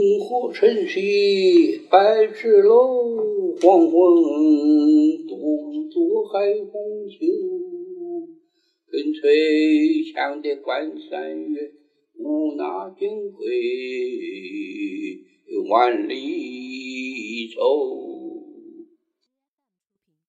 [0.00, 6.38] 烽火晨曦百尺楼黄昏独坐海
[6.72, 7.26] 风秋
[8.90, 11.72] 更吹墙笛关山月
[12.16, 15.20] 无那金归
[15.68, 18.09] 万里愁